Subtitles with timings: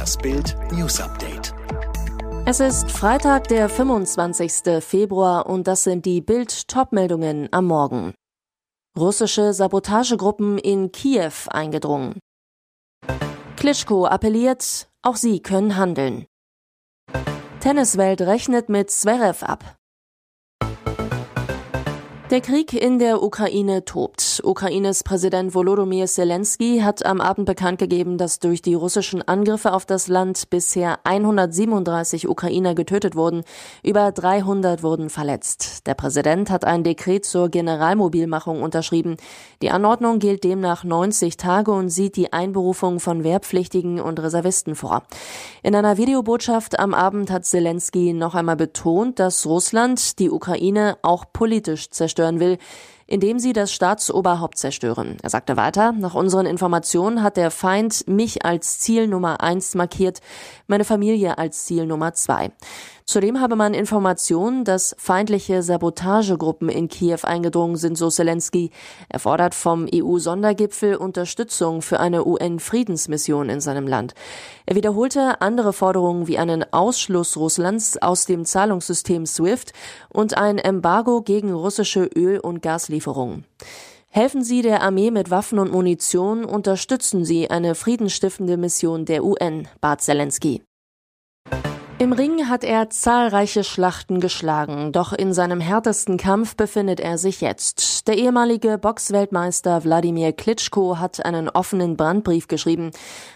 [0.00, 1.52] Das Bild News Update.
[2.46, 4.82] Es ist Freitag, der 25.
[4.82, 8.14] Februar und das sind die Bild Topmeldungen am Morgen.
[8.98, 12.18] Russische Sabotagegruppen in Kiew eingedrungen.
[13.56, 16.24] Klitschko appelliert, auch sie können handeln.
[17.60, 19.76] Tenniswelt rechnet mit Zverev ab.
[22.30, 24.40] Der Krieg in der Ukraine tobt.
[24.44, 29.84] Ukraines Präsident Volodymyr Zelensky hat am Abend bekannt gegeben, dass durch die russischen Angriffe auf
[29.84, 33.42] das Land bisher 137 Ukrainer getötet wurden.
[33.82, 35.88] Über 300 wurden verletzt.
[35.88, 39.16] Der Präsident hat ein Dekret zur Generalmobilmachung unterschrieben.
[39.60, 45.02] Die Anordnung gilt demnach 90 Tage und sieht die Einberufung von Wehrpflichtigen und Reservisten vor.
[45.64, 51.24] In einer Videobotschaft am Abend hat Zelensky noch einmal betont, dass Russland die Ukraine auch
[51.32, 52.58] politisch zerstört zerstören will,
[53.10, 55.16] indem sie das Staatsoberhaupt zerstören.
[55.22, 60.20] Er sagte weiter, nach unseren Informationen hat der Feind mich als Ziel Nummer eins markiert,
[60.68, 62.52] meine Familie als Ziel Nummer zwei.
[63.10, 68.70] Zudem habe man Informationen, dass feindliche Sabotagegruppen in Kiew eingedrungen sind, so Zelensky.
[69.08, 74.14] Er fordert vom EU-Sondergipfel Unterstützung für eine UN-Friedensmission in seinem Land.
[74.64, 79.72] Er wiederholte andere Forderungen wie einen Ausschluss Russlands aus dem Zahlungssystem SWIFT
[80.08, 82.99] und ein Embargo gegen russische Öl- und Gaslieferungen.
[84.12, 89.68] Helfen Sie der Armee mit Waffen und Munition, unterstützen Sie eine friedensstiftende Mission der UN,
[89.80, 90.62] bat Zelensky.
[92.00, 97.42] Im Ring hat er zahlreiche Schlachten geschlagen, doch in seinem härtesten Kampf befindet er sich
[97.42, 98.08] jetzt.
[98.08, 102.90] Der ehemalige Boxweltmeister Wladimir Klitschko hat einen offenen Brandbrief geschrieben.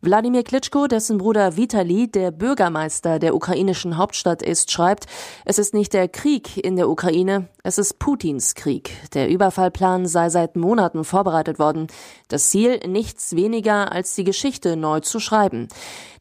[0.00, 5.04] Wladimir Klitschko, dessen Bruder Vitali der Bürgermeister der ukrainischen Hauptstadt ist, schreibt,
[5.44, 8.90] es ist nicht der Krieg in der Ukraine, es ist Putins Krieg.
[9.12, 11.88] Der Überfallplan sei seit Monaten vorbereitet worden.
[12.28, 15.68] Das Ziel nichts weniger als die Geschichte neu zu schreiben.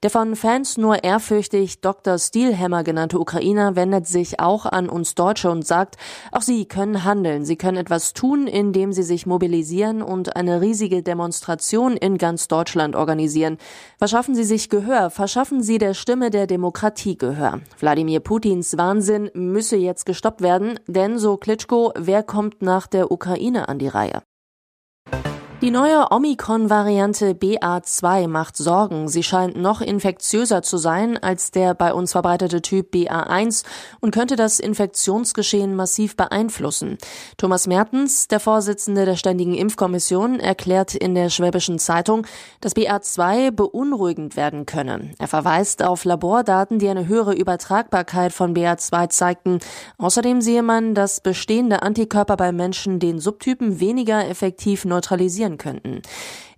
[0.05, 2.19] Der von Fans nur ehrfürchtig Dr.
[2.19, 5.95] Steelhammer genannte Ukrainer wendet sich auch an uns Deutsche und sagt,
[6.31, 11.01] auch sie können handeln, sie können etwas tun, indem sie sich mobilisieren und eine riesige
[11.01, 13.57] Demonstration in ganz Deutschland organisieren.
[13.97, 17.61] Verschaffen Sie sich Gehör, verschaffen Sie der Stimme der Demokratie Gehör.
[17.79, 23.69] Wladimir Putins Wahnsinn müsse jetzt gestoppt werden, denn so Klitschko, wer kommt nach der Ukraine
[23.69, 24.21] an die Reihe?
[25.65, 29.07] Die neue Omikron-Variante BA2 macht Sorgen.
[29.07, 33.63] Sie scheint noch infektiöser zu sein als der bei uns verbreitete Typ BA1
[33.99, 36.99] und könnte das Infektionsgeschehen massiv beeinflussen.
[37.37, 42.27] Thomas Mertens, der Vorsitzende der Ständigen Impfkommission, erklärt in der Schwäbischen Zeitung,
[42.61, 45.13] dass BA2 beunruhigend werden könne.
[45.17, 49.57] Er verweist auf Labordaten, die eine höhere Übertragbarkeit von BA2 zeigten.
[49.97, 56.01] Außerdem sehe man, dass bestehende Antikörper bei Menschen den Subtypen weniger effektiv neutralisieren könnten.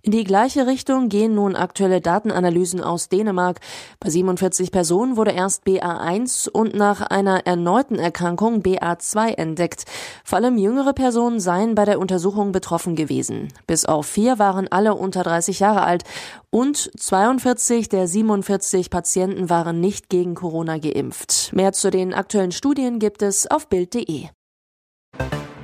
[0.02, 3.60] In die gleiche Richtung gehen nun aktuelle Datenanalysen aus Dänemark.
[4.00, 9.84] Bei 47 Personen wurde erst BA1 und nach einer erneuten Erkrankung BA2 entdeckt.
[10.24, 13.48] Vor allem jüngere Personen seien bei der Untersuchung betroffen gewesen.
[13.66, 16.04] Bis auf vier waren alle unter 30 Jahre alt
[16.50, 21.50] und 42 der 47 Patienten waren nicht gegen Corona geimpft.
[21.52, 24.28] Mehr zu den aktuellen Studien gibt es auf Bild.de.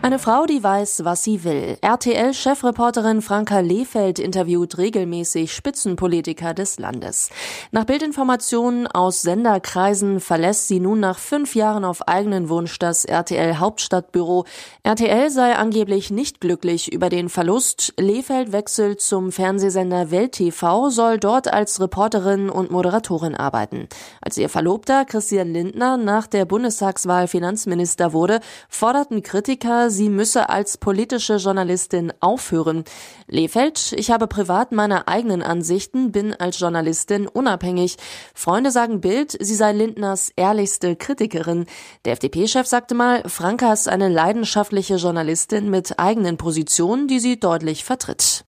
[0.04, 1.78] Eine Frau, die weiß, was sie will.
[1.80, 7.30] RTL-Chefreporterin Franka Lehfeld interviewt regelmäßig Spitzenpolitiker des Landes.
[7.72, 14.44] Nach Bildinformationen aus Senderkreisen verlässt sie nun nach fünf Jahren auf eigenen Wunsch das RTL-Hauptstadtbüro.
[14.82, 17.94] RTL sei angeblich nicht glücklich über den Verlust.
[17.98, 23.88] Lehfeld wechselt zum Fernsehsender Welt TV, soll dort als Reporterin und Moderatorin arbeiten.
[24.20, 30.76] Als ihr Verlobter Christian Lindner nach der Bundestagswahl Finanzminister wurde, forderten Kritiker, sie müsse als
[30.76, 32.84] politische Journalistin aufhören.
[33.26, 37.96] Lefeld, ich habe privat meine eigenen Ansichten, bin als Journalistin unabhängig.
[38.34, 41.66] Freunde sagen Bild, sie sei Lindners ehrlichste Kritikerin.
[42.04, 47.84] Der FDP-Chef sagte mal, Franka ist eine leidenschaftliche Journalistin mit eigenen Positionen, die sie deutlich
[47.84, 48.44] vertritt.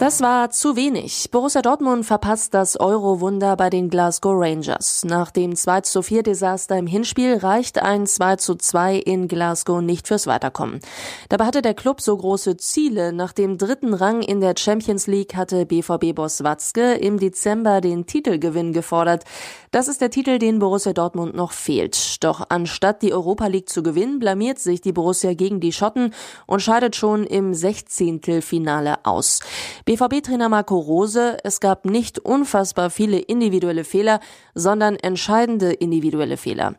[0.00, 1.28] Das war zu wenig.
[1.30, 5.04] Borussia Dortmund verpasst das Euro-Wunder bei den Glasgow Rangers.
[5.04, 9.82] Nach dem 2 zu 4 Desaster im Hinspiel reicht ein 2 zu 2 in Glasgow
[9.82, 10.80] nicht fürs Weiterkommen.
[11.28, 13.12] Dabei hatte der Club so große Ziele.
[13.12, 18.72] Nach dem dritten Rang in der Champions League hatte BVB-Boss Watzke im Dezember den Titelgewinn
[18.72, 19.24] gefordert.
[19.70, 22.24] Das ist der Titel, den Borussia Dortmund noch fehlt.
[22.24, 26.14] Doch anstatt die Europa League zu gewinnen, blamiert sich die Borussia gegen die Schotten
[26.46, 28.40] und scheidet schon im 16.
[28.40, 29.40] Finale aus.
[29.90, 34.20] BVB-Trainer Marco Rose, es gab nicht unfassbar viele individuelle Fehler,
[34.54, 36.76] sondern entscheidende individuelle Fehler.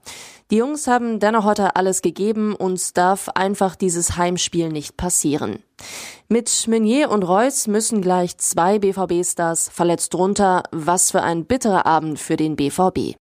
[0.50, 5.60] Die Jungs haben dennoch heute alles gegeben, uns darf einfach dieses Heimspiel nicht passieren.
[6.30, 10.64] Mit Meunier und Reus müssen gleich zwei BVB-Stars verletzt runter.
[10.72, 13.18] Was für ein bitterer Abend für den BVB.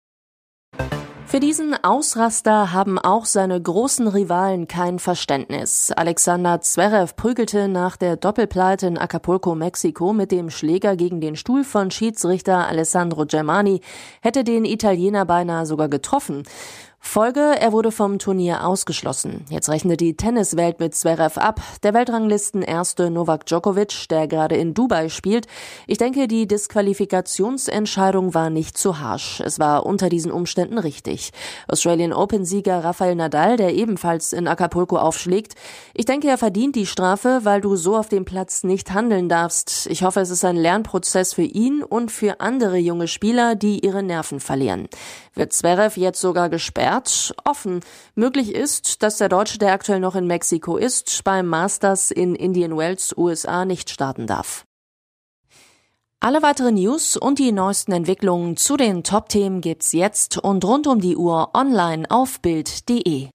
[1.34, 5.90] Für diesen Ausraster haben auch seine großen Rivalen kein Verständnis.
[5.90, 11.64] Alexander Zverev prügelte nach der Doppelpleite in Acapulco, Mexiko mit dem Schläger gegen den Stuhl
[11.64, 13.80] von Schiedsrichter Alessandro Germani,
[14.22, 16.44] hätte den Italiener beinahe sogar getroffen.
[17.06, 19.44] Folge, er wurde vom Turnier ausgeschlossen.
[19.48, 21.60] Jetzt rechnet die Tenniswelt mit Zverev ab.
[21.84, 25.46] Der Weltranglisten erste Novak Djokovic, der gerade in Dubai spielt.
[25.86, 29.38] Ich denke, die Disqualifikationsentscheidung war nicht zu harsch.
[29.40, 31.30] Es war unter diesen Umständen richtig.
[31.68, 35.54] Australian Open Sieger Rafael Nadal, der ebenfalls in Acapulco aufschlägt.
[35.92, 39.86] Ich denke, er verdient die Strafe, weil du so auf dem Platz nicht handeln darfst.
[39.86, 44.02] Ich hoffe, es ist ein Lernprozess für ihn und für andere junge Spieler, die ihre
[44.02, 44.88] Nerven verlieren.
[45.34, 46.93] Wird Zverev jetzt sogar gesperrt?
[46.94, 47.80] März offen.
[48.14, 52.76] Möglich ist, dass der Deutsche, der aktuell noch in Mexiko ist, beim Masters in Indian
[52.76, 54.64] Wells, USA, nicht starten darf.
[56.20, 61.00] Alle weiteren News und die neuesten Entwicklungen zu den Top-Themen gibt's jetzt und rund um
[61.00, 63.28] die Uhr online auf Bild.de.